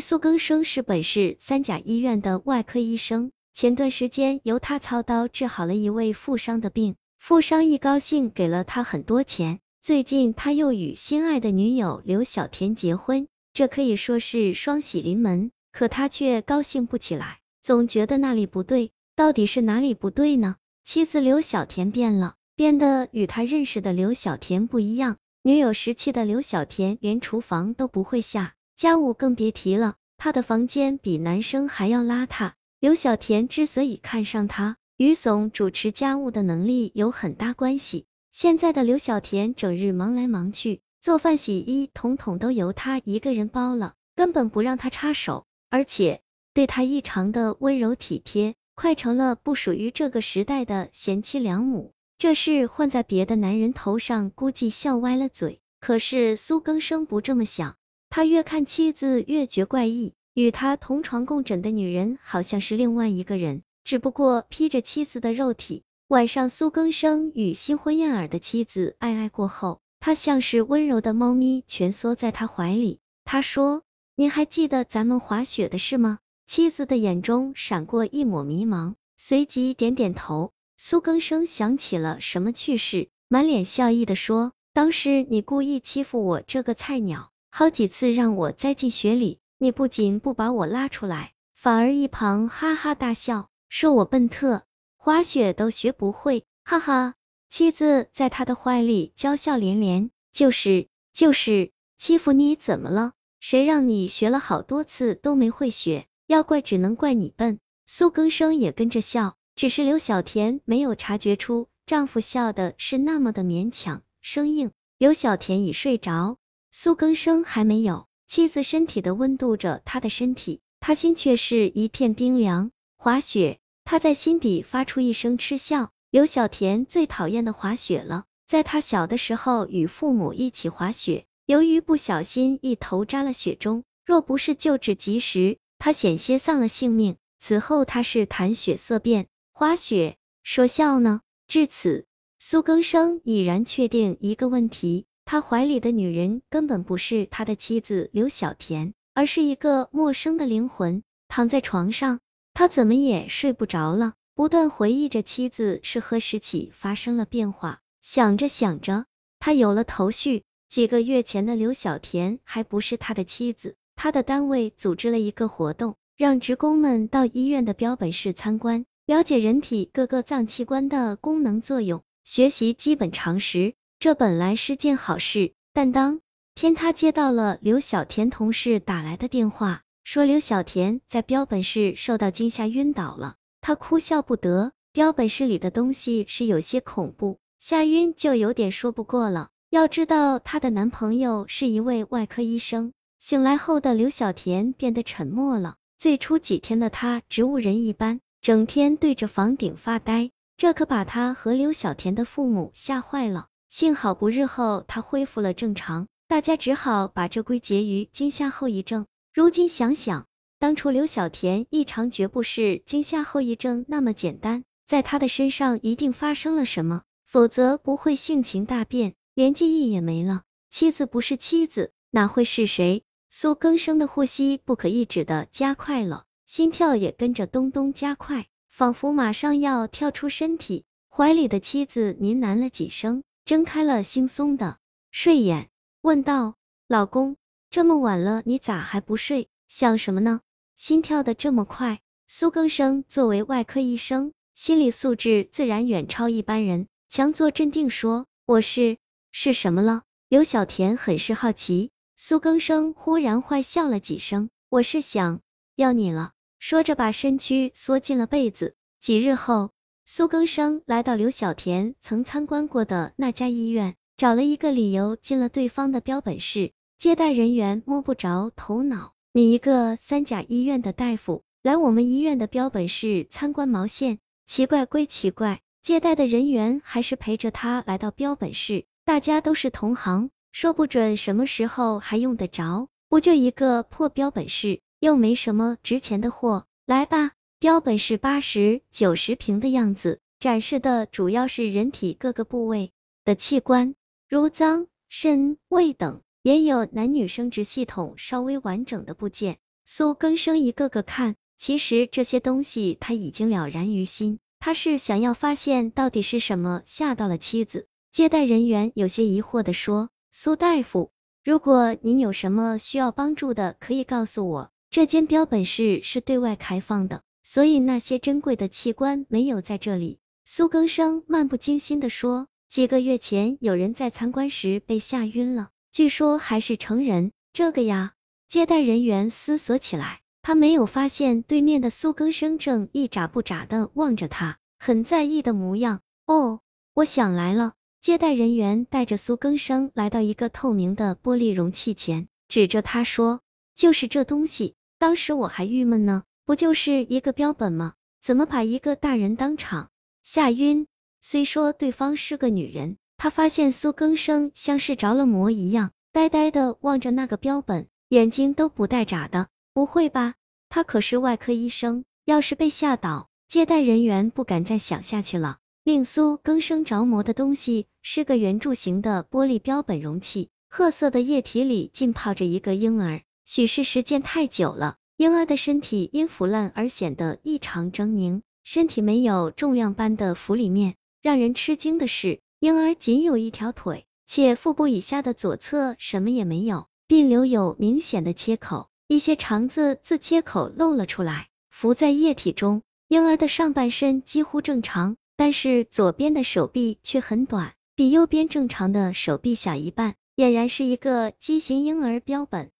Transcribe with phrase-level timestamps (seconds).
[0.00, 9.60] 苏更生是本市三甲医院的外科医生，前段时间由他操刀治好了一位富商的病，富商一高兴给了他很多钱。
[9.80, 20.56] 最近他又与心爱的女友刘小田结婚，这可以说是双喜临门，可他却高兴不起来，总觉得那里不对，到底是哪里不对呢？
[20.82, 25.18] 妻子刘小田变了，变得与他认识的刘小田不一样。
[25.42, 28.55] 女友时期的刘小田连厨房都不会下。
[28.76, 32.52] 家务更别提了，他的房间比男生还要邋遢。
[32.78, 38.04] 刘小田之所以看上他，与总主持家务的能力有很大关系。
[38.32, 46.20] 现在的刘小田整日忙来忙去，做饭洗衣统统都由他一个人包了，根本不让他插手，而且
[46.52, 51.94] 对他异常的温柔体贴，快成了不属于这个时代的贤妻良母。
[52.18, 55.60] 这事换在别的男人头上，估计笑歪了嘴。
[55.80, 57.76] 可是苏更生不这么想。
[58.16, 65.82] 他越看妻子越觉怪异，与他同床共枕的女人好像是另外一个人，只不过披着妻子的肉体。
[66.08, 73.00] 晚上，苏更生与新婚燕尔的妻子爱爱过后，他像是温柔的猫咪蜷缩在他怀里。
[73.26, 73.82] 他说
[74.16, 80.52] ：“你还记得咱们滑雪的事吗？”妻子的眼中闪过一抹迷茫，随即点点头。
[80.78, 94.64] 苏更生想起了什么趣事，满脸笑意的说：“当时你故意欺负我这个菜鸟。”好几次让我栽进雪里，你不仅不把我拉出来，反而一旁哈哈大笑，说我笨特，
[94.98, 97.14] 滑雪都学不会，哈哈。
[97.48, 103.14] 妻子在他的怀里娇笑连连，就是就是欺负你怎么了？
[103.40, 106.04] 谁让你学了好多次都没会学？
[106.26, 107.58] 要怪只能怪你笨。
[107.86, 114.72] 苏更生也跟着笑，只是刘小田没有察觉出丈夫笑的是那么的勉强生硬。
[114.98, 116.36] 刘小田已睡着。
[116.78, 122.70] 苏更生还没有，妻子身体的温度着他的身体，他心却是一片冰凉。
[122.98, 125.90] 滑雪，他在心底发出一声嗤笑。
[126.10, 137.16] 刘小田最讨厌的滑雪了，在他小的时候与父母一起滑雪，由于不小心一头扎了雪中，若不是救治及时，他险些丧了性命。
[137.38, 141.22] 此后他是谈血色变，滑雪说笑呢。
[141.48, 142.04] 至此，
[142.38, 145.06] 苏更生已然确定一个问题。
[145.26, 151.02] 他怀里的女人根本不是他的妻子刘小田，而是一个陌生的灵魂。
[151.26, 152.20] 躺在床上，
[152.54, 157.80] 他怎么也睡不着了，不断回忆着妻子是何时起发生了变化。
[158.00, 159.06] 想着想着，
[159.40, 160.44] 他有了头绪。
[160.68, 163.74] 几个月前的刘小田还不是他的妻子。
[163.96, 173.74] 他的单位组织了一个活动，让职工们到医院的标本室参观，了解人体各个脏器官的功能作用，学习基本常识。
[174.06, 176.20] 这本来是件好事，但当
[176.54, 184.70] 天他接到了刘小田同事打来的电话，说刘小田在标本室受到惊吓晕倒了，他哭笑不得。
[184.92, 189.48] 标本室里的东西是有些恐怖，吓晕就有点说不过了。
[189.70, 192.92] 要知道她的男朋友是一位外科医生。
[193.18, 203.48] 醒来后的刘小田变得沉默了，最初几天的他植物人一般，整天对着房顶发呆，这可把他和刘小田的父母吓坏了。
[203.68, 209.06] 幸好不日后他恢复了正常，大家只好把这归结于惊吓后遗症。
[209.34, 210.26] 如今想想，
[210.58, 220.42] 当初刘小田异常绝不是惊吓后遗症那么简单，在他的身上一定发生了什么，否则不会性情大变，连记忆也没了。
[220.70, 223.02] 妻子不是妻子，哪会是谁？
[223.28, 230.84] 苏更生的呼吸不可抑制的加快了，心跳也跟着咚咚加快，仿佛马上要跳出身体。
[231.08, 233.22] 怀里的妻子呢喃了几声。
[233.46, 234.78] 睁开了惺忪的
[235.12, 235.70] 睡眼，
[236.00, 236.56] 问道
[236.88, 237.36] ：“老公，
[237.70, 239.46] 这么晚了，你咋还不睡？
[239.68, 240.40] 想什么呢？
[240.74, 248.98] 心跳的这么快？”苏更生作为外科医生，心理素质自然远超一般人，强作镇定说：“我是
[249.30, 251.92] 是什么了？”刘小田很是好奇。
[252.16, 255.40] 苏更生忽然坏笑了几声：“我是想
[255.76, 258.74] 要你了。”说着把身躯缩进了被子。
[258.98, 259.70] 几日后。
[260.08, 266.70] 苏更生来到刘小田曾参观过的那家医院，找了一个理由进了对方的标本室。
[266.96, 274.20] 接待人员摸不着头脑，你一个三甲医院的大夫来我们医院的标本室参观毛线？
[274.46, 278.84] 奇怪归奇怪，接待的人员还是陪着他来到标本室。
[279.04, 282.86] 大家都是同行，说不准什么时候还用得着。
[283.08, 287.32] 不就一个破标本室，又没什么值钱的货，来吧。
[287.58, 292.92] 标本是八十九十平的样子，展示的主要是人体各个部位
[293.24, 293.94] 的器官，
[294.28, 299.56] 如脏、肾、胃等，也有男女生殖系统稍微完整的部件。
[299.86, 307.86] 苏更生一个个看，其实这些东西他已经了然于心，他是想要发现到底是什么吓到了妻子。
[308.12, 311.10] 接待人员有些疑惑的说：“苏大夫，
[311.42, 314.70] 如果您有什么需要帮助的，可以告诉我。
[314.90, 327.30] 这间标本室是对外开放的，所以那些珍贵的器官没有在这里。”苏更生漫不经心的说：“几个月前有人在参观时被吓晕了，据说还是成人。
[327.52, 328.14] 这个呀。”
[328.48, 336.00] 接待人员思索起来，他没有发现对面的苏更生正一眨不眨的望着他，很在意的模样。
[336.26, 336.60] 哦，
[336.94, 337.74] 我想来了。
[338.00, 343.40] 接待人员带着苏更生来到一个透明的玻璃容器前，指着他说
[343.74, 344.74] ：“就是这东西。
[344.98, 347.94] 当时我还郁闷呢，不就是一个标本吗？
[348.22, 349.90] 怎么把一个大人当场
[350.22, 350.86] 吓晕？”
[351.20, 357.88] 虽说对方是个女人，她发现苏更生像是着了魔一样，呆呆的望着那个标本。
[358.08, 360.34] 眼睛都不带眨的，不会吧？
[360.68, 365.58] 他可是外科医生，要是被吓倒，接待人员不敢再想下去了。
[365.82, 380.94] 令苏更生着魔的东西是个圆柱形的玻璃标本容器，褐色的液体里浸泡着一个婴儿，许是时间太久了，婴儿的身体因腐烂而显得异常狰狞，身体没有重量般的浮里面。
[381.22, 386.86] 让人吃惊的是，婴儿仅有一条腿，且腹部以下的左侧什么也没有。
[387.08, 392.82] 并留有明显的切口，一些肠子自切口露了出来，浮在液体中。
[393.06, 402.72] 婴儿的上半身几乎正常，但是左边的手臂却很短，比右边正常的手臂小一半，俨然是一个畸形婴儿标本。